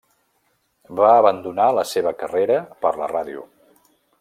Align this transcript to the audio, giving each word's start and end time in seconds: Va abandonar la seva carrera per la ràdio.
Va 0.99 1.09
abandonar 1.17 1.67
la 1.79 1.83
seva 1.91 2.15
carrera 2.23 2.59
per 2.87 2.95
la 3.03 3.11
ràdio. 3.13 3.47